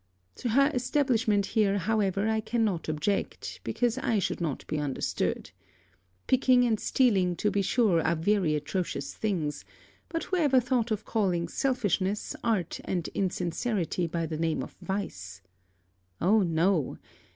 To 0.37 0.49
her 0.49 0.71
establishment 0.73 1.45
here, 1.45 1.77
however, 1.77 2.27
I 2.27 2.39
cannot 2.39 2.89
object, 2.89 3.59
because 3.63 3.99
I 3.99 4.17
should 4.17 4.41
not 4.41 4.65
be 4.65 4.79
understood. 4.79 5.51
Picking 6.25 6.63
and 6.63 6.79
stealing 6.79 7.35
to 7.35 7.51
be 7.51 7.61
sure 7.61 8.01
are 8.01 8.15
very 8.15 8.55
atrocious 8.55 9.13
things; 9.13 9.63
but 10.09 10.23
who 10.23 10.37
ever 10.37 10.59
thought 10.59 10.89
of 10.89 11.05
calling 11.05 11.47
selfishness, 11.47 12.35
art, 12.43 12.79
and 12.83 13.09
insincerity 13.09 14.07
by 14.07 14.25
the 14.25 14.37
name 14.37 14.63
of 14.63 14.75
vice? 14.81 15.43
Oh 16.19 16.41
no! 16.41 16.97